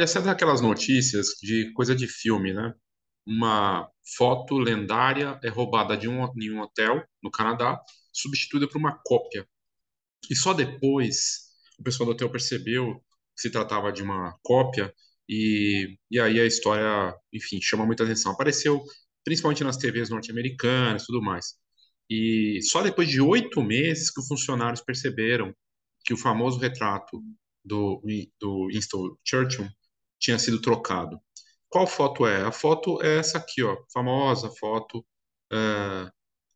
Olha, 0.00 0.06
sabe 0.06 0.30
aquelas 0.30 0.62
notícias 0.62 1.26
de 1.42 1.70
coisa 1.74 1.94
de 1.94 2.08
filme, 2.08 2.54
né? 2.54 2.72
Uma 3.26 3.86
foto 4.16 4.56
lendária 4.56 5.38
é 5.44 5.50
roubada 5.50 5.94
de 5.94 6.08
um, 6.08 6.24
em 6.40 6.50
um 6.50 6.62
hotel 6.62 7.04
no 7.22 7.30
Canadá, 7.30 7.78
substituída 8.10 8.66
por 8.66 8.78
uma 8.78 8.98
cópia. 9.04 9.46
E 10.30 10.34
só 10.34 10.54
depois 10.54 11.50
o 11.78 11.82
pessoal 11.82 12.06
do 12.06 12.12
hotel 12.12 12.30
percebeu 12.30 12.94
que 13.36 13.42
se 13.42 13.50
tratava 13.50 13.92
de 13.92 14.02
uma 14.02 14.34
cópia 14.42 14.90
e, 15.28 15.98
e 16.10 16.18
aí 16.18 16.40
a 16.40 16.46
história, 16.46 17.14
enfim, 17.30 17.60
chama 17.60 17.84
muita 17.84 18.02
atenção. 18.02 18.32
Apareceu 18.32 18.82
principalmente 19.22 19.62
nas 19.62 19.76
TVs 19.76 20.08
norte-americanas 20.08 21.02
e 21.02 21.06
tudo 21.08 21.20
mais. 21.20 21.56
E 22.08 22.60
só 22.62 22.82
depois 22.82 23.06
de 23.06 23.20
oito 23.20 23.62
meses 23.62 24.10
que 24.10 24.18
os 24.18 24.28
funcionários 24.28 24.80
perceberam 24.80 25.54
que 26.06 26.14
o 26.14 26.16
famoso 26.16 26.58
retrato 26.58 27.22
do, 27.62 28.02
do 28.40 28.68
Winston 28.68 29.14
Churchill 29.22 29.68
tinha 30.20 30.38
sido 30.38 30.60
trocado. 30.60 31.20
Qual 31.68 31.86
foto 31.86 32.26
é? 32.26 32.42
A 32.42 32.52
foto 32.52 33.02
é 33.02 33.18
essa 33.18 33.38
aqui, 33.38 33.62
ó, 33.62 33.76
famosa 33.92 34.50
foto 34.50 35.04
é, 35.52 36.10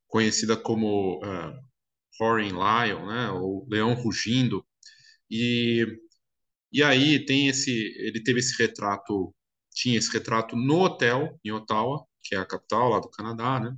conhecida 0.09 0.57
como 0.57 1.21
é, 1.25 1.61
Roaring 2.21 2.53
Lion, 2.53 3.07
né, 3.07 3.31
ou 3.31 3.67
Leão 3.69 3.95
Rugindo. 3.95 4.67
E, 5.31 5.87
e 6.73 6.83
aí 6.83 7.25
tem 7.25 7.49
esse, 7.49 7.71
ele 7.99 8.23
teve 8.23 8.41
esse 8.41 8.61
retrato, 8.63 9.35
tinha 9.73 9.99
esse 9.99 10.12
retrato 10.12 10.57
no 10.57 10.81
hotel 10.81 11.39
em 11.45 11.53
Ottawa, 11.53 12.07
que 12.23 12.35
é 12.35 12.39
a 12.39 12.47
capital 12.47 12.91
lá 12.91 13.01
do 13.01 13.11
Canadá, 13.11 13.61
né, 13.61 13.77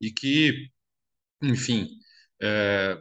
e 0.00 0.12
que, 0.12 0.70
enfim, 1.42 1.88
é, 2.42 3.00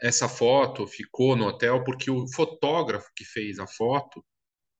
essa 0.00 0.28
foto 0.28 0.86
ficou 0.86 1.36
no 1.36 1.46
hotel 1.46 1.82
porque 1.84 2.10
o 2.10 2.26
fotógrafo 2.28 3.10
que 3.16 3.24
fez 3.24 3.58
a 3.58 3.66
foto, 3.66 4.24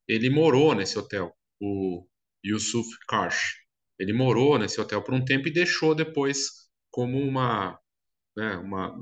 ele 0.08 0.30
morou 0.30 0.74
nesse 0.74 0.98
hotel, 0.98 1.34
o 1.60 2.06
Yusuf 2.44 2.88
Karsh. 3.08 3.54
Ele 3.98 4.12
morou 4.12 4.58
nesse 4.58 4.80
hotel 4.80 5.02
por 5.02 5.14
um 5.14 5.24
tempo 5.24 5.48
e 5.48 5.52
deixou 5.52 5.94
depois 5.94 6.68
como 6.90 7.18
uma, 7.18 7.78
né, 8.36 8.56
uma 8.56 8.94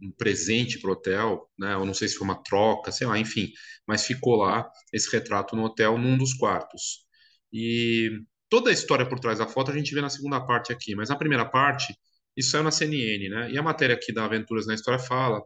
um 0.00 0.12
presente 0.12 0.78
para 0.80 0.90
o 0.90 0.92
hotel, 0.92 1.50
né? 1.58 1.74
Eu 1.74 1.84
não 1.84 1.94
sei 1.94 2.08
se 2.08 2.16
foi 2.16 2.26
uma 2.26 2.42
troca, 2.42 2.92
sei 2.92 3.06
lá, 3.06 3.18
enfim, 3.18 3.50
mas 3.86 4.06
ficou 4.06 4.36
lá 4.36 4.70
esse 4.92 5.10
retrato 5.10 5.56
no 5.56 5.64
hotel 5.64 5.98
num 5.98 6.16
dos 6.18 6.34
quartos. 6.34 7.04
E 7.52 8.10
toda 8.48 8.70
a 8.70 8.72
história 8.72 9.08
por 9.08 9.20
trás 9.20 9.38
da 9.38 9.46
foto 9.46 9.70
a 9.70 9.74
gente 9.76 9.94
vê 9.94 10.00
na 10.00 10.10
segunda 10.10 10.40
parte 10.44 10.72
aqui, 10.72 10.94
mas 10.94 11.08
na 11.08 11.16
primeira 11.16 11.44
parte 11.44 11.94
isso 12.36 12.50
saiu 12.50 12.64
na 12.64 12.70
CNN, 12.70 13.28
né? 13.28 13.50
E 13.52 13.58
a 13.58 13.62
matéria 13.62 13.94
aqui 13.94 14.12
da 14.12 14.24
Aventuras 14.24 14.66
na 14.66 14.74
História 14.74 14.98
fala 14.98 15.42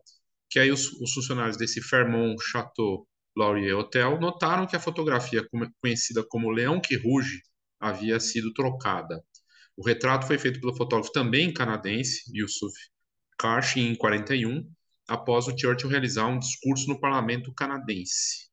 que 0.51 0.59
aí 0.59 0.71
os, 0.71 0.91
os 1.01 1.13
funcionários 1.13 1.57
desse 1.59 1.81
Fairmont 1.83 2.37
Chateau 2.43 3.07
Laurier 3.39 3.77
Hotel 3.77 4.19
notaram 4.21 4.67
que 4.67 4.75
a 4.75 4.81
fotografia 4.81 5.47
conhecida 5.81 6.25
como 6.29 6.51
Leão 6.51 6.81
que 6.81 6.97
Ruge 6.97 7.41
havia 7.79 8.19
sido 8.19 8.53
trocada. 8.53 9.23
O 9.77 9.87
retrato 9.87 10.27
foi 10.27 10.39
feito 10.39 10.61
pelo 10.61 10.77
fotógrafo 10.77 11.13
também 11.13 11.53
canadense, 11.53 12.25
Yusuf 12.35 12.75
Karsh, 13.39 13.77
em 13.77 13.95
41, 13.95 14.69
após 15.07 15.47
o 15.47 15.57
Churchill 15.57 15.89
realizar 15.89 16.27
um 16.27 16.41
discurso 16.41 16.89
no 16.89 16.99
parlamento 16.99 17.55
canadense. 17.55 18.49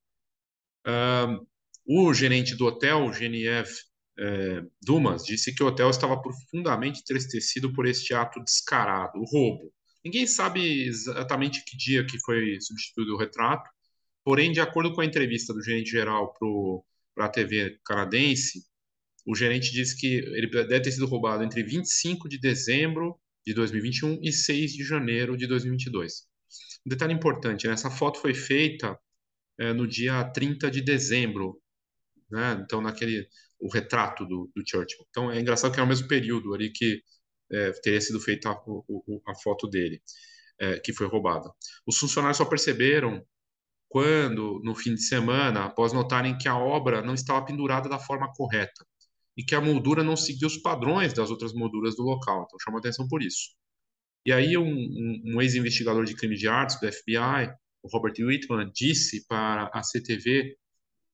Uh, 0.86 1.46
o 1.88 2.14
gerente 2.14 2.56
do 2.56 2.66
hotel, 2.66 3.12
Genevieve 3.12 3.74
é, 4.18 4.62
Dumas, 4.82 5.24
disse 5.24 5.54
que 5.54 5.64
o 5.64 5.68
hotel 5.68 5.90
estava 5.90 6.20
profundamente 6.22 7.02
entristecido 7.02 7.74
por 7.74 7.86
este 7.86 8.14
ato 8.14 8.40
descarado, 8.44 9.20
o 9.20 9.26
roubo. 9.26 9.74
Ninguém 10.04 10.28
sabe 10.28 10.86
exatamente 10.88 11.64
que 11.66 11.76
dia 11.76 12.06
que 12.06 12.20
foi 12.20 12.60
substituído 12.62 13.16
o 13.16 13.18
retrato, 13.18 13.70
porém, 14.26 14.52
de 14.52 14.60
acordo 14.60 14.92
com 14.92 15.02
a 15.02 15.06
entrevista 15.06 15.54
do 15.54 15.62
gerente 15.62 15.92
geral 15.92 16.34
para 17.14 17.28
a 17.28 17.30
TV 17.30 17.80
canadense, 17.86 18.66
o 19.26 19.36
gerente 19.36 19.72
disse 19.72 19.96
que 19.96 20.08
ele 20.08 20.48
deve 20.48 20.82
ter 20.82 20.92
sido 20.92 21.06
roubado 21.06 21.44
entre 21.44 21.64
25 21.64 22.28
de 22.28 22.40
dezembro 22.40 23.18
de 23.46 23.54
2021 23.54 24.20
e 24.24 24.34
6 24.34 24.74
de 24.74 24.84
janeiro 24.84 25.38
de 25.38 25.46
2022. 25.48 26.24
Um 26.86 26.90
detalhe 26.90 27.14
importante, 27.14 27.68
né? 27.68 27.74
essa 27.74 27.92
foto 27.92 28.20
foi 28.20 28.34
feita 28.34 29.00
é, 29.60 29.72
no 29.72 29.88
dia 29.88 30.24
30 30.24 30.70
de 30.72 30.82
dezembro, 30.82 31.62
né? 32.30 32.60
então 32.64 32.82
naquele 32.82 33.28
o 33.60 33.72
retrato 33.72 34.26
do, 34.26 34.52
do, 34.56 34.64
Churchill. 34.68 35.06
Então 35.10 35.32
é 35.32 35.40
engraçado 35.40 35.74
que 35.74 35.80
é 35.80 35.84
o 35.84 35.88
mesmo 35.88 36.08
período 36.08 36.54
ali 36.54 36.72
que 36.72 37.02
é, 37.52 37.72
teria 37.82 38.02
sido 38.02 38.20
feita 38.20 38.50
a, 38.50 38.54
a, 38.54 39.32
a 39.32 39.36
foto 39.36 39.68
dele, 39.68 40.02
é, 40.60 40.80
que 40.80 40.94
foi 40.94 41.08
roubada. 41.08 41.50
Os 41.86 41.98
funcionários 41.98 42.38
só 42.38 42.46
perceberam 42.46 43.24
quando, 43.90 44.60
no 44.64 44.76
fim 44.76 44.96
de 44.96 45.02
semana, 45.02 45.66
após 45.66 45.94
notarem 45.94 46.38
que 46.38 46.48
a 46.48 46.58
obra 46.58 47.02
não 47.02 47.14
estava 47.14 47.46
pendurada 47.46 47.88
da 47.88 48.00
forma 48.00 48.32
correta 48.34 48.86
e 49.38 49.44
que 49.44 49.56
a 49.56 49.62
moldura 49.62 50.04
não 50.04 50.16
seguia 50.16 50.48
os 50.48 50.58
padrões 50.58 51.14
das 51.14 51.30
outras 51.30 51.54
molduras 51.54 51.96
do 51.96 52.04
local. 52.04 52.44
Então, 52.46 52.60
chama 52.60 52.80
atenção 52.80 53.08
por 53.08 53.22
isso. 53.22 53.50
E 54.26 54.32
aí, 54.32 54.58
um, 54.58 54.66
um, 54.68 55.22
um 55.36 55.42
ex-investigador 55.42 56.06
de 56.06 56.16
crime 56.16 56.36
de 56.36 56.48
artes 56.48 56.80
do 56.80 56.92
FBI, 56.92 57.54
o 57.84 57.90
Robert 57.90 58.14
Whitman, 58.20 58.72
disse 58.74 59.26
para 59.28 59.70
a 59.74 59.84
CTV 59.84 60.56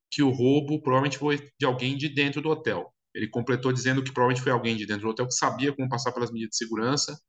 que 0.10 0.24
o 0.24 0.30
roubo 0.30 0.82
provavelmente 0.82 1.18
foi 1.18 1.38
de 1.60 1.66
alguém 1.66 1.98
de 1.98 2.10
dentro 2.10 2.42
do 2.42 2.50
hotel. 2.50 2.94
Ele 3.14 3.28
completou 3.28 3.74
dizendo 3.74 4.04
que 4.04 4.12
provavelmente 4.12 4.44
foi 4.44 4.52
alguém 4.52 4.78
de 4.78 4.86
dentro 4.86 5.04
do 5.04 5.10
hotel 5.10 5.28
que 5.28 5.34
sabia 5.34 5.74
como 5.74 5.90
passar 5.90 6.12
pelas 6.14 6.32
medidas 6.32 6.52
de 6.52 6.58
segurança 6.58 7.20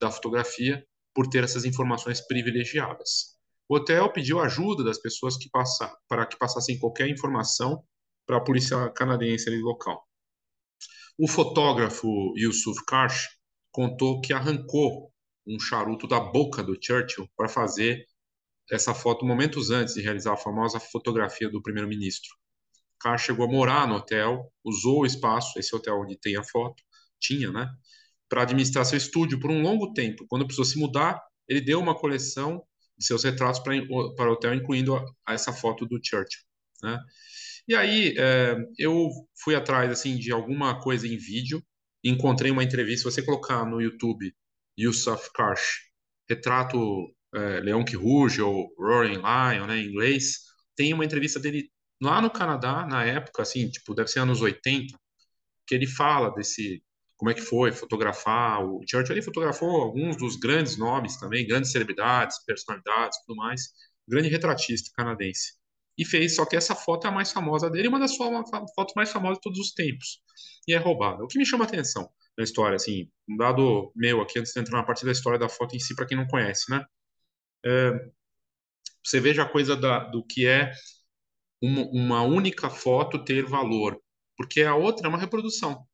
da 0.00 0.10
fotografia 0.10 0.84
por 1.14 1.26
ter 1.28 1.44
essas 1.44 1.64
informações 1.64 2.20
privilegiadas. 2.20 3.35
O 3.68 3.76
hotel 3.76 4.12
pediu 4.12 4.38
ajuda 4.38 4.84
das 4.84 4.98
pessoas 4.98 5.36
que 5.36 5.50
passar, 5.50 5.92
para 6.08 6.24
que 6.24 6.38
passassem 6.38 6.78
qualquer 6.78 7.08
informação 7.08 7.82
para 8.24 8.36
a 8.36 8.40
polícia 8.40 8.88
canadense 8.90 9.48
ali 9.48 9.60
local. 9.60 10.06
O 11.18 11.26
fotógrafo 11.26 12.08
Yusuf 12.36 12.84
Karsh 12.86 13.26
contou 13.72 14.20
que 14.20 14.32
arrancou 14.32 15.12
um 15.46 15.58
charuto 15.58 16.06
da 16.06 16.20
boca 16.20 16.62
do 16.62 16.76
Churchill 16.80 17.28
para 17.36 17.48
fazer 17.48 18.06
essa 18.70 18.94
foto 18.94 19.24
momentos 19.24 19.70
antes 19.70 19.94
de 19.94 20.02
realizar 20.02 20.34
a 20.34 20.36
famosa 20.36 20.78
fotografia 20.78 21.48
do 21.48 21.62
primeiro-ministro. 21.62 22.30
Karsh 23.00 23.26
chegou 23.26 23.46
a 23.46 23.50
morar 23.50 23.88
no 23.88 23.96
hotel, 23.96 24.52
usou 24.64 25.00
o 25.00 25.06
espaço, 25.06 25.58
esse 25.58 25.74
hotel 25.74 26.00
onde 26.00 26.18
tem 26.18 26.36
a 26.36 26.44
foto, 26.44 26.82
tinha, 27.20 27.50
né, 27.50 27.68
para 28.28 28.42
administrar 28.42 28.84
seu 28.84 28.98
estúdio 28.98 29.38
por 29.40 29.50
um 29.50 29.62
longo 29.62 29.92
tempo. 29.92 30.24
Quando 30.28 30.44
precisou 30.44 30.64
se 30.64 30.78
mudar, 30.78 31.20
ele 31.48 31.60
deu 31.60 31.80
uma 31.80 31.94
coleção 31.94 32.62
de 32.98 33.04
seus 33.04 33.24
retratos 33.24 33.60
para 33.60 33.74
o 34.28 34.32
hotel, 34.32 34.54
incluindo 34.54 34.96
a, 34.96 35.32
essa 35.32 35.52
foto 35.52 35.86
do 35.86 36.00
Churchill, 36.02 36.42
né? 36.82 36.98
E 37.68 37.74
aí 37.74 38.14
é, 38.16 38.56
eu 38.78 39.10
fui 39.42 39.54
atrás 39.54 39.90
assim 39.90 40.16
de 40.16 40.30
alguma 40.32 40.80
coisa 40.80 41.06
em 41.06 41.16
vídeo, 41.16 41.62
encontrei 42.04 42.50
uma 42.50 42.62
entrevista. 42.62 43.10
Se 43.10 43.16
você 43.16 43.22
colocar 43.22 43.64
no 43.64 43.80
YouTube 43.80 44.32
Yusuf 44.78 45.30
Karsh, 45.34 45.90
retrato 46.28 46.78
é, 47.34 47.60
Leão 47.60 47.84
que 47.84 47.96
Ruge 47.96 48.40
ou 48.40 48.72
Roaring 48.78 49.16
Lion, 49.16 49.66
né, 49.66 49.78
em 49.78 49.86
inglês, 49.88 50.42
tem 50.76 50.92
uma 50.94 51.04
entrevista 51.04 51.40
dele 51.40 51.70
lá 52.00 52.20
no 52.20 52.30
Canadá 52.30 52.86
na 52.86 53.04
época, 53.04 53.42
assim, 53.42 53.68
tipo 53.68 53.94
deve 53.94 54.08
ser 54.08 54.20
anos 54.20 54.40
80, 54.40 54.96
que 55.66 55.74
ele 55.74 55.86
fala 55.86 56.32
desse 56.34 56.82
como 57.16 57.30
é 57.30 57.34
que 57.34 57.40
foi 57.40 57.72
fotografar 57.72 58.64
o 58.64 58.80
Churchill. 58.88 59.14
Ele 59.14 59.22
fotografou 59.22 59.82
alguns 59.82 60.16
dos 60.16 60.36
grandes 60.36 60.76
nomes 60.76 61.16
também, 61.16 61.46
grandes 61.46 61.72
celebridades, 61.72 62.44
personalidades, 62.44 63.18
tudo 63.26 63.36
mais. 63.36 63.72
Grande 64.08 64.28
retratista 64.28 64.90
canadense 64.94 65.54
e 65.98 66.04
fez, 66.04 66.34
só 66.34 66.44
que 66.44 66.56
essa 66.56 66.74
foto 66.74 67.06
é 67.06 67.10
a 67.10 67.12
mais 67.12 67.32
famosa 67.32 67.70
dele, 67.70 67.88
uma 67.88 67.98
das 67.98 68.16
fotos 68.16 68.94
mais 68.94 69.10
famosas 69.10 69.38
de 69.38 69.42
todos 69.42 69.58
os 69.58 69.72
tempos, 69.72 70.20
e 70.68 70.74
é 70.74 70.76
roubada. 70.76 71.24
O 71.24 71.26
que 71.26 71.38
me 71.38 71.46
chama 71.46 71.64
a 71.64 71.68
atenção 71.68 72.10
na 72.36 72.44
história, 72.44 72.76
assim, 72.76 73.10
um 73.28 73.36
dado 73.36 73.90
meu 73.96 74.20
aqui, 74.20 74.38
antes 74.38 74.52
de 74.52 74.60
entrar 74.60 74.78
na 74.78 74.84
parte 74.84 75.04
da 75.04 75.12
história 75.12 75.38
da 75.38 75.48
foto 75.48 75.74
em 75.74 75.80
si, 75.80 75.94
para 75.94 76.06
quem 76.06 76.16
não 76.16 76.26
conhece, 76.26 76.70
né? 76.70 76.84
É, 77.64 77.92
você 79.02 79.20
veja 79.20 79.42
a 79.42 79.48
coisa 79.48 79.74
da, 79.74 80.00
do 80.00 80.24
que 80.24 80.46
é 80.46 80.70
uma, 81.62 81.82
uma 81.90 82.22
única 82.22 82.68
foto 82.68 83.24
ter 83.24 83.46
valor, 83.46 83.98
porque 84.36 84.62
a 84.62 84.74
outra 84.74 85.06
é 85.06 85.08
uma 85.08 85.18
reprodução. 85.18 85.86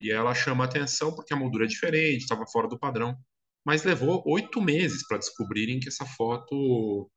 E 0.00 0.10
ela 0.12 0.34
chama 0.34 0.64
atenção 0.64 1.14
porque 1.14 1.34
a 1.34 1.36
moldura 1.36 1.64
é 1.64 1.68
diferente, 1.68 2.22
estava 2.22 2.46
fora 2.46 2.68
do 2.68 2.78
padrão. 2.78 3.16
Mas 3.64 3.84
levou 3.84 4.22
oito 4.26 4.60
meses 4.60 5.06
para 5.06 5.18
descobrirem 5.18 5.80
que 5.80 5.88
essa 5.88 6.06
foto 6.06 7.10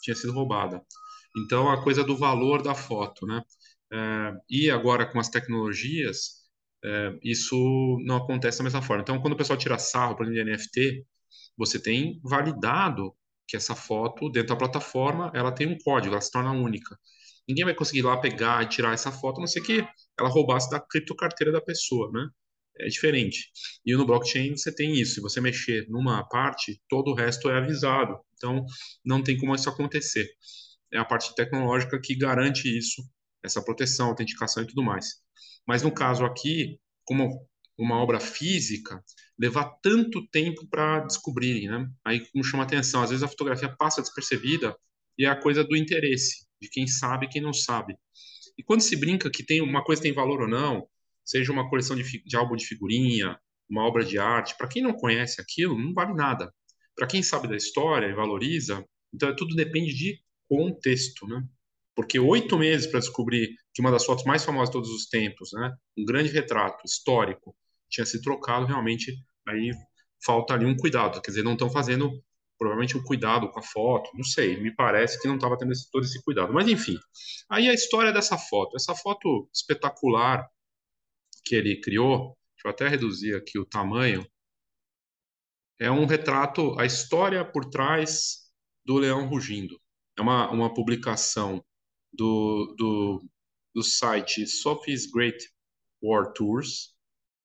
tinha 0.00 0.14
sido 0.14 0.32
roubada. 0.32 0.82
Então, 1.36 1.70
a 1.70 1.82
coisa 1.82 2.04
do 2.04 2.16
valor 2.16 2.62
da 2.62 2.74
foto, 2.74 3.26
né? 3.26 3.42
É, 3.92 4.32
e 4.48 4.70
agora 4.70 5.06
com 5.10 5.18
as 5.18 5.28
tecnologias, 5.28 6.48
é, 6.84 7.18
isso 7.22 7.56
não 8.04 8.16
acontece 8.16 8.58
da 8.58 8.64
mesma 8.64 8.82
forma. 8.82 9.02
Então, 9.02 9.20
quando 9.20 9.34
o 9.34 9.36
pessoal 9.36 9.58
tira 9.58 9.78
sarro 9.78 10.16
para 10.16 10.30
de 10.30 10.42
NFT, 10.44 11.04
você 11.56 11.80
tem 11.80 12.20
validado 12.22 13.14
que 13.46 13.56
essa 13.56 13.74
foto, 13.74 14.30
dentro 14.30 14.50
da 14.50 14.56
plataforma, 14.56 15.32
ela 15.34 15.52
tem 15.52 15.66
um 15.66 15.78
código, 15.78 16.14
ela 16.14 16.20
se 16.20 16.30
torna 16.30 16.52
única. 16.52 16.98
Ninguém 17.48 17.64
vai 17.64 17.74
conseguir 17.74 18.00
ir 18.00 18.02
lá 18.02 18.16
pegar 18.16 18.62
e 18.62 18.68
tirar 18.68 18.92
essa 18.92 19.10
foto, 19.10 19.38
a 19.38 19.40
não 19.40 19.46
ser 19.46 19.62
que 19.62 19.86
ela 20.18 20.28
roubasse 20.28 20.70
da 20.70 20.80
criptocarteira 20.80 21.52
da 21.52 21.60
pessoa, 21.60 22.10
né? 22.12 22.28
É 22.80 22.86
diferente. 22.86 23.50
E 23.84 23.96
no 23.96 24.06
blockchain 24.06 24.56
você 24.56 24.72
tem 24.72 24.92
isso. 25.00 25.14
Se 25.14 25.20
você 25.20 25.40
mexer 25.40 25.86
numa 25.88 26.22
parte, 26.28 26.80
todo 26.88 27.10
o 27.10 27.14
resto 27.14 27.50
é 27.50 27.58
avisado. 27.58 28.16
Então, 28.34 28.64
não 29.04 29.22
tem 29.22 29.36
como 29.36 29.54
isso 29.54 29.68
acontecer 29.68 30.28
é 30.92 30.98
a 30.98 31.04
parte 31.04 31.34
tecnológica 31.34 32.00
que 32.00 32.16
garante 32.16 32.76
isso 32.76 33.02
essa 33.42 33.62
proteção, 33.62 34.08
autenticação 34.08 34.62
e 34.62 34.66
tudo 34.66 34.82
mais. 34.82 35.06
Mas 35.66 35.82
no 35.82 35.92
caso 35.92 36.24
aqui, 36.24 36.78
como 37.04 37.46
uma 37.76 37.96
obra 37.96 38.18
física, 38.18 39.02
levar 39.38 39.76
tanto 39.80 40.26
tempo 40.28 40.66
para 40.68 41.00
descobrirem, 41.00 41.68
né? 41.68 41.88
Aí 42.04 42.26
como 42.32 42.42
chama 42.42 42.64
atenção, 42.64 43.02
às 43.02 43.10
vezes 43.10 43.22
a 43.22 43.28
fotografia 43.28 43.74
passa 43.76 44.02
despercebida 44.02 44.76
e 45.18 45.24
é 45.24 45.28
a 45.28 45.36
coisa 45.36 45.64
do 45.64 45.76
interesse, 45.76 46.46
de 46.60 46.68
quem 46.68 46.86
sabe 46.86 47.26
e 47.26 47.28
quem 47.28 47.42
não 47.42 47.52
sabe. 47.52 47.96
E 48.56 48.62
quando 48.62 48.80
se 48.80 48.96
brinca 48.96 49.30
que 49.30 49.44
tem 49.44 49.60
uma 49.60 49.84
coisa 49.84 50.02
tem 50.02 50.12
valor 50.12 50.42
ou 50.42 50.48
não, 50.48 50.88
seja 51.24 51.52
uma 51.52 51.68
coleção 51.68 51.96
de, 51.96 52.22
de 52.24 52.36
álbum 52.36 52.56
de 52.56 52.64
figurinha, 52.64 53.38
uma 53.68 53.84
obra 53.84 54.04
de 54.04 54.18
arte, 54.18 54.56
para 54.56 54.68
quem 54.68 54.82
não 54.82 54.92
conhece 54.94 55.40
aquilo, 55.40 55.78
não 55.78 55.92
vale 55.92 56.14
nada. 56.14 56.52
Para 56.96 57.06
quem 57.06 57.22
sabe 57.22 57.48
da 57.48 57.56
história 57.56 58.06
e 58.06 58.14
valoriza, 58.14 58.84
então 59.12 59.34
tudo 59.36 59.54
depende 59.54 59.94
de 59.94 60.20
contexto, 60.48 61.26
né? 61.26 61.44
Porque 61.94 62.18
oito 62.18 62.56
meses 62.56 62.86
para 62.86 63.00
descobrir 63.00 63.54
que 63.74 63.80
uma 63.80 63.90
das 63.90 64.04
fotos 64.04 64.24
mais 64.24 64.44
famosas 64.44 64.68
de 64.68 64.72
todos 64.72 64.90
os 64.90 65.08
tempos, 65.08 65.50
né, 65.52 65.74
um 65.96 66.04
grande 66.04 66.30
retrato 66.30 66.84
histórico, 66.86 67.56
tinha 67.90 68.06
se 68.06 68.22
trocado, 68.22 68.66
realmente 68.66 69.12
aí 69.48 69.72
falta 70.24 70.54
ali 70.54 70.64
um 70.64 70.76
cuidado. 70.76 71.20
Quer 71.20 71.30
dizer, 71.32 71.42
não 71.42 71.54
estão 71.54 71.70
fazendo 71.70 72.22
provavelmente 72.58 72.96
um 72.96 73.02
cuidado 73.02 73.48
com 73.50 73.60
a 73.60 73.62
foto, 73.62 74.10
não 74.14 74.24
sei, 74.24 74.60
me 74.60 74.74
parece 74.74 75.20
que 75.20 75.28
não 75.28 75.36
estava 75.36 75.56
tendo 75.56 75.72
esse, 75.72 75.90
todo 75.90 76.04
esse 76.04 76.22
cuidado. 76.22 76.52
Mas 76.52 76.68
enfim, 76.68 76.98
aí 77.48 77.68
a 77.68 77.74
história 77.74 78.12
dessa 78.12 78.36
foto, 78.36 78.76
essa 78.76 78.94
foto 78.94 79.48
espetacular 79.54 80.48
que 81.44 81.54
ele 81.54 81.80
criou, 81.80 82.36
deixa 82.54 82.66
eu 82.66 82.70
até 82.70 82.88
reduzir 82.88 83.34
aqui 83.34 83.58
o 83.58 83.64
tamanho, 83.64 84.26
é 85.80 85.90
um 85.90 86.06
retrato, 86.06 86.78
a 86.78 86.84
história 86.84 87.44
por 87.44 87.64
trás 87.66 88.48
do 88.84 88.96
leão 88.96 89.28
rugindo. 89.28 89.80
É 90.18 90.20
uma, 90.20 90.50
uma 90.50 90.74
publicação 90.74 91.64
do, 92.12 92.74
do, 92.76 93.24
do 93.72 93.82
site 93.82 94.44
Sophie's 94.46 95.06
Great 95.06 95.38
War 96.02 96.32
Tours, 96.32 96.96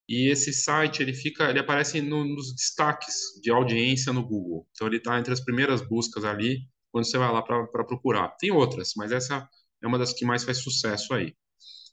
e 0.08 0.30
esse 0.30 0.52
site 0.52 1.02
ele 1.02 1.14
fica, 1.14 1.48
ele 1.48 1.58
aparece 1.58 2.00
no, 2.00 2.24
nos 2.24 2.54
destaques 2.54 3.14
de 3.42 3.50
audiência 3.50 4.12
no 4.12 4.26
Google. 4.26 4.68
Então 4.72 4.86
ele 4.86 4.98
está 4.98 5.18
entre 5.18 5.32
as 5.32 5.40
primeiras 5.40 5.80
buscas 5.80 6.24
ali 6.24 6.68
quando 6.90 7.06
você 7.06 7.18
vai 7.18 7.32
lá 7.32 7.42
para 7.42 7.84
procurar. 7.84 8.28
Tem 8.38 8.50
outras, 8.50 8.92
mas 8.96 9.12
essa 9.12 9.48
é 9.82 9.86
uma 9.86 9.98
das 9.98 10.12
que 10.12 10.24
mais 10.24 10.44
faz 10.44 10.58
sucesso 10.58 11.14
aí. 11.14 11.34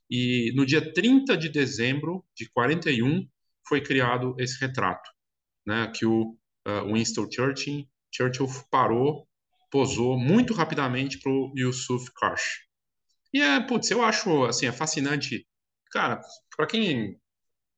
E 0.09 0.51
no 0.55 0.65
dia 0.65 0.93
30 0.93 1.37
de 1.37 1.47
dezembro 1.47 2.25
de 2.35 2.49
41 2.51 3.25
foi 3.65 3.81
criado 3.81 4.35
esse 4.37 4.59
retrato, 4.59 5.09
né, 5.65 5.89
que 5.95 6.05
o 6.05 6.37
uh, 6.67 6.93
Winston 6.93 7.27
Churchill, 7.31 7.87
Churchill 8.13 8.47
parou, 8.69 9.25
posou 9.71 10.19
muito 10.19 10.53
rapidamente 10.53 11.17
para 11.17 11.31
o 11.31 11.53
Yusuf 11.55 12.11
Karsh. 12.13 12.59
E 13.33 13.41
é, 13.41 13.61
putz, 13.61 13.89
eu 13.89 14.03
acho 14.03 14.43
assim, 14.43 14.65
é 14.65 14.71
fascinante. 14.73 15.47
Cara, 15.91 16.21
para 16.57 16.67
quem 16.67 17.17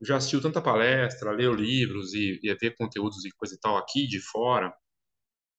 já 0.06 0.18
assistiu 0.18 0.42
tanta 0.42 0.62
palestra, 0.62 1.32
leu 1.32 1.54
livros 1.54 2.14
e, 2.14 2.40
e 2.44 2.56
vê 2.56 2.72
conteúdos 2.72 3.24
e 3.26 3.32
coisa 3.32 3.56
e 3.56 3.60
tal 3.60 3.78
aqui 3.78 4.08
de 4.08 4.20
fora, 4.20 4.74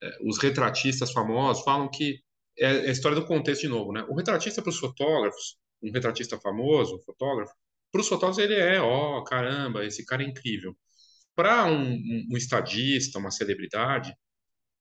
é, 0.03 0.19
os 0.27 0.39
retratistas 0.39 1.13
famosos 1.13 1.65
falam 1.65 1.91
que 1.91 2.19
é, 2.59 2.87
é 2.87 2.89
a 2.89 2.93
história 2.93 3.19
do 3.19 3.27
contexto 3.27 3.63
de 3.63 3.69
novo, 3.69 3.93
né? 3.93 4.05
O 4.09 4.15
retratista 4.17 4.63
para 4.63 4.71
os 4.71 4.79
fotógrafos, 4.79 5.57
um 5.83 5.91
retratista 5.93 6.39
famoso, 6.39 6.97
um 6.97 7.03
fotógrafo, 7.03 7.53
para 7.93 8.01
os 8.01 8.09
fotógrafos 8.09 8.43
ele 8.43 8.55
é, 8.55 8.81
ó, 8.81 9.19
oh, 9.19 9.25
caramba, 9.25 9.85
esse 9.85 10.05
cara 10.05 10.23
é 10.23 10.27
incrível. 10.27 10.77
Para 11.37 11.67
um, 11.67 11.93
um, 11.95 12.29
um 12.33 12.37
estadista, 12.37 13.19
uma 13.19 13.31
celebridade, 13.31 14.15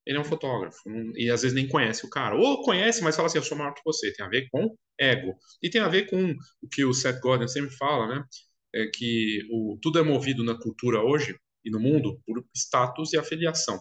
ele 0.06 0.18
é 0.18 0.20
um 0.20 0.24
fotógrafo 0.24 0.78
e 1.14 1.30
às 1.30 1.42
vezes 1.42 1.54
nem 1.54 1.68
conhece 1.68 2.04
o 2.04 2.10
cara. 2.10 2.36
Ou 2.36 2.62
conhece, 2.62 3.02
mas 3.02 3.16
fala 3.16 3.26
assim, 3.26 3.38
eu 3.38 3.44
sou 3.44 3.56
maior 3.56 3.72
que 3.72 3.82
você. 3.84 4.12
Tem 4.12 4.24
a 4.26 4.28
ver 4.28 4.48
com 4.50 4.76
ego. 4.98 5.34
E 5.62 5.70
tem 5.70 5.80
a 5.80 5.88
ver 5.88 6.08
com 6.10 6.34
o 6.62 6.68
que 6.68 6.84
o 6.84 6.92
Seth 6.92 7.20
Godin 7.20 7.48
sempre 7.48 7.74
fala, 7.76 8.06
né? 8.08 8.24
É 8.74 8.86
que 8.88 9.46
o, 9.50 9.78
tudo 9.80 10.00
é 10.00 10.02
movido 10.02 10.42
na 10.42 10.58
cultura 10.58 11.00
hoje 11.00 11.38
e 11.64 11.70
no 11.70 11.78
mundo 11.78 12.20
por 12.26 12.44
status 12.54 13.12
e 13.12 13.16
afiliação. 13.16 13.80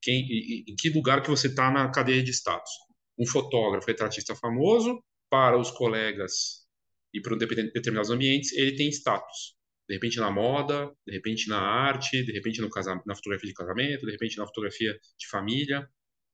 Quem, 0.00 0.26
e, 0.28 0.64
em 0.66 0.74
que 0.74 0.88
lugar 0.88 1.22
que 1.22 1.30
você 1.30 1.48
está 1.48 1.70
na 1.70 1.90
cadeia 1.90 2.22
de 2.22 2.30
status? 2.32 2.70
Um 3.18 3.26
fotógrafo, 3.26 3.86
retratista 3.86 4.34
famoso, 4.34 5.00
para 5.30 5.58
os 5.58 5.70
colegas 5.70 6.66
e 7.12 7.20
para 7.20 7.36
determinados 7.36 8.10
ambientes, 8.10 8.52
ele 8.52 8.74
tem 8.74 8.88
status. 8.88 9.54
De 9.88 9.94
repente 9.94 10.18
na 10.18 10.30
moda, 10.30 10.90
de 11.06 11.12
repente 11.12 11.48
na 11.48 11.58
arte, 11.58 12.24
de 12.24 12.32
repente 12.32 12.60
no 12.60 12.70
na 13.06 13.14
fotografia 13.14 13.48
de 13.48 13.54
casamento, 13.54 14.06
de 14.06 14.12
repente 14.12 14.38
na 14.38 14.46
fotografia 14.46 14.98
de 15.18 15.28
família, 15.28 15.86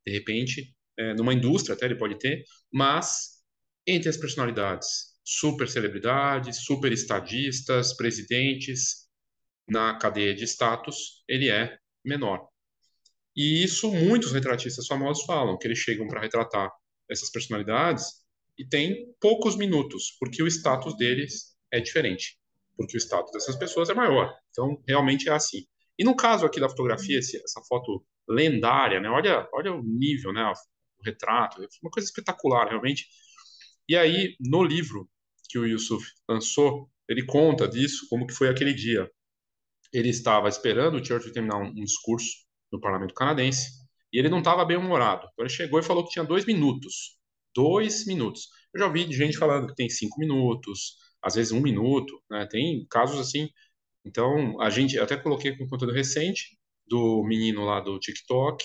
de 0.07 0.13
repente 0.13 0.75
é, 0.97 1.15
numa 1.15 1.35
indústria 1.35 1.75
até 1.75 1.87
ele 1.87 1.97
pode 1.97 2.19
ter, 2.19 2.45
mas 2.73 3.39
entre 3.87 4.09
as 4.09 4.17
personalidades 4.17 5.18
super 5.31 5.69
celebridades, 5.69 6.65
super 6.65 6.91
estadistas, 6.91 7.95
presidentes, 7.95 9.07
na 9.69 9.99
cadeia 9.99 10.35
de 10.35 10.45
status, 10.45 11.23
ele 11.29 11.51
é 11.51 11.79
menor. 12.03 12.49
E 13.37 13.63
isso 13.63 13.93
muitos 13.93 14.33
retratistas 14.33 14.87
famosos 14.87 15.25
falam, 15.25 15.59
que 15.59 15.67
eles 15.67 15.79
chegam 15.79 16.09
para 16.09 16.23
retratar 16.23 16.73
essas 17.11 17.31
personalidades 17.31 18.07
e 18.57 18.65
tem 18.65 19.15
poucos 19.21 19.55
minutos, 19.55 20.17
porque 20.19 20.43
o 20.43 20.47
status 20.47 20.97
deles 20.97 21.55
é 21.71 21.79
diferente, 21.79 22.39
porque 22.75 22.97
o 22.97 23.01
status 23.01 23.31
dessas 23.31 23.57
pessoas 23.57 23.91
é 23.91 23.95
maior. 23.95 24.35
Então, 24.51 24.83
realmente 24.89 25.29
é 25.29 25.33
assim. 25.33 25.67
E 25.99 26.05
no 26.05 26.17
caso 26.17 26.47
aqui 26.47 26.59
da 26.59 26.71
fotografia, 26.71 27.19
essa 27.19 27.61
foto 27.69 28.03
lendária, 28.27 28.99
né? 28.99 29.11
Olha, 29.11 29.47
olha 29.53 29.75
o 29.75 29.83
nível, 29.83 30.33
né? 30.33 30.43
O 30.99 31.05
retrato, 31.05 31.63
é 31.63 31.69
uma 31.83 31.91
coisa 31.91 32.09
espetacular, 32.09 32.67
realmente. 32.67 33.07
E 33.87 33.95
aí, 33.95 34.35
no 34.41 34.65
livro, 34.65 35.09
que 35.49 35.59
o 35.59 35.67
Yusuf 35.67 36.07
lançou, 36.29 36.91
ele 37.09 37.25
conta 37.25 37.67
disso, 37.67 38.07
como 38.09 38.27
que 38.27 38.35
foi 38.35 38.49
aquele 38.49 38.75
dia. 38.75 39.11
Ele 39.93 40.11
estava 40.11 40.49
esperando 40.49 40.97
o 40.97 41.05
Churchill 41.05 41.33
terminar 41.33 41.57
um, 41.57 41.73
discurso 41.73 42.29
no 42.71 42.81
parlamento 42.81 43.15
canadense 43.15 43.71
e 44.13 44.19
ele 44.19 44.29
não 44.29 44.39
estava 44.39 44.65
bem 44.65 44.77
humorado. 44.77 45.27
Então 45.33 45.45
ele 45.45 45.53
chegou 45.53 45.81
e 45.81 45.83
falou 45.83 46.05
que 46.05 46.11
tinha 46.11 46.25
dois 46.25 46.45
minutos. 46.45 47.19
Dois 47.55 48.07
minutos. 48.07 48.49
Eu 48.75 48.81
já 48.81 48.87
ouvi 48.87 49.11
gente 49.13 49.39
falando 49.39 49.69
que 49.69 49.75
tem 49.75 49.89
cinco 49.89 50.21
minutos, 50.21 50.97
às 51.23 51.35
vezes 51.35 51.53
um 51.53 51.61
minuto, 51.61 52.23
né? 52.31 52.47
Tem 52.47 52.87
casos 52.91 53.19
assim. 53.19 53.49
Então, 54.05 54.61
a 54.61 54.71
gente 54.71 54.99
até 54.99 55.17
coloquei 55.17 55.57
com 55.57 55.65
um 55.65 55.69
conteúdo 55.69 55.93
recente 55.93 56.59
do 56.87 57.23
menino 57.25 57.65
lá 57.65 57.81
do 57.81 57.99
TikTok, 57.99 58.65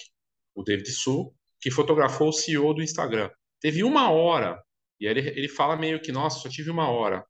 o 0.56 0.64
David 0.64 0.90
Su, 0.92 1.34
que 1.60 1.72
fotografou 1.72 2.30
o 2.30 2.34
CEO 2.34 2.74
do 2.74 2.84
Instagram. 2.84 3.30
Teve 3.60 3.84
uma 3.84 4.12
hora 4.12 4.62
e 5.04 5.08
aí 5.08 5.18
ele, 5.18 5.30
ele 5.38 5.50
fala 5.50 5.76
meio 5.76 6.02
que, 6.02 6.14
nossa, 6.14 6.40
só 6.40 6.48
tive 6.48 6.70
uma 6.70 6.90
hora. 6.90 7.26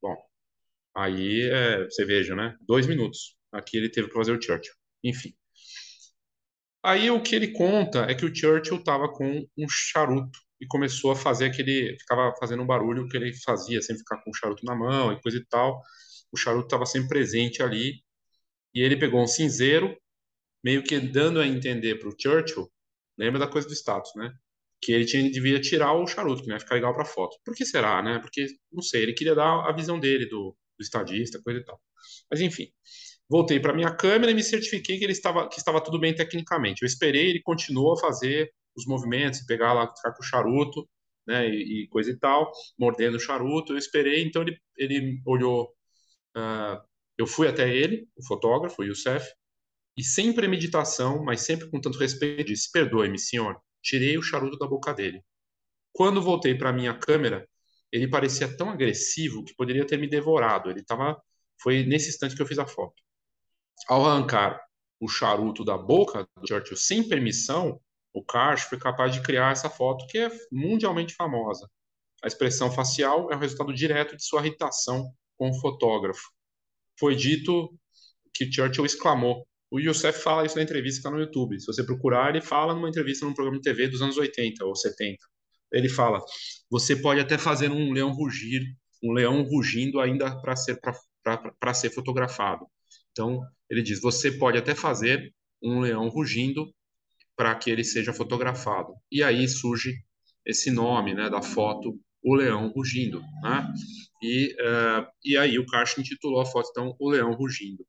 Bom, 0.00 0.16
aí 0.96 1.42
é, 1.50 1.84
você 1.84 2.02
veja, 2.02 2.34
né? 2.34 2.56
Dois 2.62 2.86
minutos. 2.86 3.36
Aqui 3.52 3.76
ele 3.76 3.90
teve 3.90 4.08
para 4.08 4.16
fazer 4.16 4.32
o 4.32 4.40
Churchill. 4.40 4.72
Enfim. 5.04 5.34
Aí 6.82 7.10
o 7.10 7.22
que 7.22 7.34
ele 7.36 7.52
conta 7.52 8.06
é 8.10 8.14
que 8.14 8.24
o 8.24 8.34
Churchill 8.34 8.78
estava 8.78 9.06
com 9.12 9.46
um 9.58 9.68
charuto 9.68 10.38
e 10.58 10.66
começou 10.66 11.10
a 11.12 11.16
fazer 11.16 11.46
aquele. 11.46 11.94
Ficava 12.00 12.34
fazendo 12.40 12.62
um 12.62 12.66
barulho 12.66 13.06
que 13.06 13.18
ele 13.18 13.34
fazia, 13.44 13.82
sempre 13.82 13.98
ficar 13.98 14.22
com 14.22 14.30
o 14.30 14.34
charuto 14.34 14.64
na 14.64 14.74
mão 14.74 15.12
e 15.12 15.20
coisa 15.20 15.36
e 15.36 15.44
tal. 15.44 15.82
O 16.32 16.38
charuto 16.38 16.68
estava 16.68 16.86
sempre 16.86 17.08
presente 17.08 17.62
ali. 17.62 18.02
E 18.74 18.80
ele 18.80 18.96
pegou 18.96 19.22
um 19.22 19.26
cinzeiro, 19.26 19.94
meio 20.64 20.82
que 20.82 20.98
dando 20.98 21.38
a 21.38 21.46
entender 21.46 21.96
para 21.96 22.08
o 22.08 22.16
Churchill, 22.18 22.70
lembra 23.18 23.38
da 23.38 23.46
coisa 23.46 23.68
do 23.68 23.74
status, 23.74 24.10
né? 24.16 24.32
Que 24.84 24.92
ele 24.92 25.06
tinha, 25.06 25.30
devia 25.30 25.58
tirar 25.60 25.94
o 25.94 26.06
charuto, 26.06 26.42
que 26.42 26.48
não 26.48 26.56
ia 26.56 26.60
ficar 26.60 26.74
legal 26.74 26.94
para 26.94 27.06
foto. 27.06 27.38
Por 27.44 27.54
que 27.54 27.64
será, 27.64 28.02
né? 28.02 28.18
Porque, 28.18 28.46
não 28.70 28.82
sei, 28.82 29.02
ele 29.02 29.14
queria 29.14 29.34
dar 29.34 29.66
a 29.66 29.72
visão 29.72 29.98
dele, 29.98 30.26
do, 30.26 30.54
do 30.78 30.82
estadista, 30.82 31.40
coisa 31.42 31.60
e 31.60 31.64
tal. 31.64 31.80
Mas, 32.30 32.40
enfim, 32.42 32.68
voltei 33.28 33.58
para 33.58 33.72
minha 33.72 33.94
câmera 33.96 34.30
e 34.30 34.34
me 34.34 34.42
certifiquei 34.42 34.98
que 34.98 35.04
ele 35.04 35.12
estava, 35.12 35.48
que 35.48 35.58
estava 35.58 35.82
tudo 35.82 35.98
bem 35.98 36.14
tecnicamente. 36.14 36.82
Eu 36.82 36.86
esperei, 36.86 37.30
ele 37.30 37.42
continuou 37.42 37.94
a 37.94 38.00
fazer 38.00 38.52
os 38.76 38.86
movimentos, 38.86 39.40
pegar 39.46 39.72
lá, 39.72 39.88
ficar 39.88 40.12
com 40.12 40.22
o 40.22 40.26
charuto, 40.26 40.86
né, 41.26 41.48
e, 41.48 41.84
e 41.84 41.88
coisa 41.88 42.10
e 42.10 42.18
tal, 42.18 42.50
mordendo 42.78 43.16
o 43.16 43.20
charuto. 43.20 43.72
Eu 43.72 43.78
esperei, 43.78 44.22
então 44.22 44.42
ele, 44.42 44.58
ele 44.76 45.20
olhou. 45.26 45.72
Uh, 46.36 46.78
eu 47.16 47.26
fui 47.26 47.48
até 47.48 47.74
ele, 47.74 48.06
o 48.16 48.26
fotógrafo, 48.26 48.82
o 48.82 48.84
Youssef, 48.84 49.26
e 49.96 50.02
sem 50.02 50.32
premeditação, 50.32 51.24
mas 51.24 51.42
sempre 51.42 51.70
com 51.70 51.80
tanto 51.80 51.98
respeito, 51.98 52.44
disse: 52.48 52.70
Perdoe-me, 52.72 53.18
senhor, 53.18 53.56
tirei 53.84 54.16
o 54.18 54.22
charuto 54.22 54.58
da 54.58 54.66
boca 54.66 54.92
dele. 54.92 55.22
Quando 55.92 56.22
voltei 56.22 56.56
para 56.56 56.72
minha 56.72 56.98
câmera, 56.98 57.48
ele 57.92 58.08
parecia 58.08 58.56
tão 58.56 58.70
agressivo 58.70 59.44
que 59.44 59.54
poderia 59.54 59.86
ter 59.86 59.98
me 59.98 60.08
devorado. 60.08 60.70
Ele 60.70 60.80
estava. 60.80 61.22
Foi 61.62 61.84
nesse 61.84 62.08
instante 62.08 62.34
que 62.34 62.42
eu 62.42 62.46
fiz 62.46 62.58
a 62.58 62.66
foto. 62.66 63.00
Ao 63.86 64.04
arrancar 64.04 64.60
o 64.98 65.06
charuto 65.06 65.64
da 65.64 65.78
boca 65.78 66.26
do 66.36 66.48
Churchill 66.48 66.76
sem 66.76 67.08
permissão, 67.08 67.80
o 68.12 68.24
Karsh 68.24 68.64
foi 68.64 68.78
capaz 68.78 69.12
de 69.12 69.22
criar 69.22 69.52
essa 69.52 69.70
foto 69.70 70.06
que 70.08 70.18
é 70.18 70.30
mundialmente 70.50 71.14
famosa. 71.14 71.70
A 72.24 72.26
expressão 72.26 72.72
facial 72.72 73.30
é 73.30 73.36
o 73.36 73.38
resultado 73.38 73.72
direto 73.72 74.16
de 74.16 74.24
sua 74.24 74.40
irritação 74.40 75.12
com 75.36 75.50
o 75.50 75.60
fotógrafo. 75.60 76.32
Foi 76.98 77.14
dito 77.14 77.78
que 78.32 78.50
Churchill 78.50 78.86
exclamou: 78.86 79.46
o 79.70 79.80
Youssef 79.80 80.20
fala 80.22 80.46
isso 80.46 80.56
na 80.56 80.62
entrevista 80.62 81.00
que 81.00 81.08
está 81.08 81.10
no 81.10 81.22
YouTube. 81.22 81.58
Se 81.58 81.66
você 81.66 81.82
procurar, 81.82 82.30
ele 82.30 82.40
fala 82.40 82.74
numa 82.74 82.88
entrevista 82.88 83.26
num 83.26 83.34
programa 83.34 83.58
de 83.58 83.64
TV 83.64 83.88
dos 83.88 84.02
anos 84.02 84.16
80 84.16 84.64
ou 84.64 84.74
70. 84.74 85.18
ele 85.72 85.88
fala: 85.88 86.20
você 86.70 86.94
pode 86.96 87.20
até 87.20 87.36
fazer 87.38 87.70
um 87.70 87.92
leão 87.92 88.12
rugir, 88.12 88.62
um 89.02 89.12
leão 89.12 89.42
rugindo 89.42 90.00
ainda 90.00 90.40
para 90.40 90.56
ser 90.56 90.78
para 91.58 91.74
ser 91.74 91.90
fotografado. 91.90 92.66
Então 93.12 93.40
ele 93.70 93.82
diz: 93.82 94.00
você 94.00 94.30
pode 94.32 94.58
até 94.58 94.74
fazer 94.74 95.32
um 95.62 95.80
leão 95.80 96.08
rugindo 96.08 96.72
para 97.36 97.54
que 97.54 97.70
ele 97.70 97.84
seja 97.84 98.12
fotografado. 98.12 98.94
E 99.10 99.22
aí 99.22 99.48
surge 99.48 99.94
esse 100.46 100.70
nome, 100.70 101.14
né, 101.14 101.28
da 101.30 101.42
foto, 101.42 101.98
o 102.22 102.34
leão 102.34 102.68
rugindo, 102.68 103.20
né? 103.42 103.72
E, 104.22 104.54
uh, 104.60 105.06
e 105.24 105.36
aí 105.36 105.58
o 105.58 105.66
Karsten 105.66 106.02
intitulou 106.02 106.40
a 106.40 106.46
foto 106.46 106.68
então 106.70 106.96
o 106.98 107.10
leão 107.10 107.34
rugindo. 107.34 107.84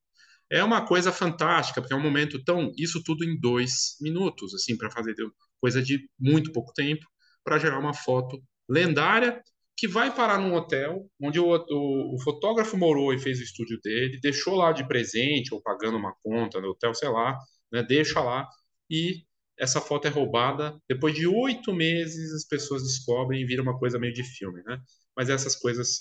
É 0.55 0.63
uma 0.63 0.85
coisa 0.85 1.12
fantástica, 1.12 1.81
porque 1.81 1.93
é 1.93 1.97
um 1.97 2.01
momento 2.01 2.41
tão. 2.41 2.71
Isso 2.77 3.03
tudo 3.03 3.25
em 3.25 3.38
dois 3.38 3.97
minutos, 4.00 4.53
assim, 4.53 4.77
para 4.77 4.89
fazer 4.89 5.13
coisa 5.59 5.81
de 5.81 6.09
muito 6.17 6.53
pouco 6.53 6.71
tempo, 6.74 7.05
para 7.43 7.59
gerar 7.59 7.77
uma 7.77 7.93
foto 7.93 8.41
lendária 8.69 9.43
que 9.77 9.85
vai 9.85 10.15
parar 10.15 10.39
num 10.39 10.55
hotel 10.55 11.09
onde 11.21 11.39
o, 11.41 11.45
o, 11.45 12.15
o, 12.15 12.19
fotógrafo 12.21 12.77
morou 12.77 13.13
e 13.13 13.19
fez 13.19 13.39
o 13.39 13.43
estúdio 13.43 13.77
dele, 13.83 14.17
deixou 14.21 14.55
lá 14.55 14.71
de 14.71 14.88
presente 14.88 15.53
ou 15.53 15.62
pagando 15.62 15.97
uma 15.97 16.15
conta 16.24 16.62
no 16.62 16.69
hotel, 16.69 16.93
sei 16.93 17.09
lá, 17.09 17.38
né, 17.69 17.83
deixa 17.83 18.21
lá 18.21 18.47
e 18.89 19.25
essa 19.59 19.81
foto 19.81 20.07
é 20.07 20.09
roubada. 20.09 20.79
Depois 20.88 21.13
de 21.13 21.27
oito 21.27 21.74
meses, 21.74 22.33
as 22.33 22.45
pessoas 22.45 22.83
descobrem 22.83 23.41
e 23.41 23.45
vira 23.45 23.62
uma 23.62 23.77
coisa 23.77 24.00
meio 24.00 24.13
de 24.13 24.24
filme, 24.24 24.63
né? 24.63 24.79
Mas 25.15 25.29
essas 25.29 25.55
coisas, 25.55 26.00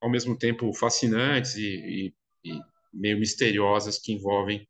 ao 0.00 0.10
mesmo 0.10 0.36
tempo, 0.36 0.72
fascinantes 0.74 1.54
e, 1.56 2.12
e, 2.44 2.50
e 2.50 2.60
meio 2.96 3.18
misteriosas 3.18 3.98
que 3.98 4.12
envolvem 4.12 4.66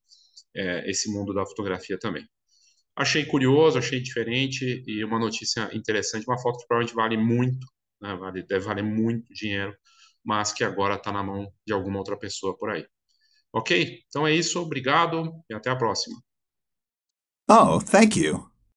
é, 0.55 0.91
esse 0.91 1.11
mundo 1.11 1.35
da 1.35 1.47
fotografia 1.47 1.99
também. 1.99 2.27
Achei 2.97 3.27
curioso, 3.27 3.79
achei 3.79 4.01
diferente 4.01 4.83
e 4.87 5.05
uma 5.05 5.19
notícia 5.19 5.71
interessante, 5.75 6.27
uma 6.27 6.39
foto 6.39 6.59
que 6.59 6.67
provavelmente 6.67 6.95
vale 6.95 7.17
muito, 7.17 7.67
né, 8.01 8.15
vale, 8.17 8.43
deve 8.43 8.65
valer 8.65 8.85
muito 8.85 9.33
dinheiro, 9.35 9.77
mas 10.25 10.53
que 10.53 10.65
agora 10.65 10.95
está 10.95 11.13
na 11.13 11.23
mão 11.23 11.53
de 11.67 11.73
alguma 11.73 11.99
outra 11.99 12.17
pessoa 12.19 12.57
por 12.57 12.71
aí. 12.71 12.87
Ok? 13.53 14.03
Então 14.09 14.27
é 14.27 14.35
isso, 14.35 14.61
obrigado 14.61 15.33
e 15.49 15.55
até 15.55 15.71
a 15.71 15.77
próxima. 15.77 16.17
Oh, 17.49 17.81
thank 17.81 18.19
you. 18.19 18.56